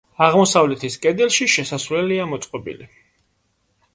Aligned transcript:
აღმოსავლეთის 0.27 0.95
კედელში 1.03 1.47
შესასვლელია 1.57 2.25
მოწყობილი. 2.31 2.87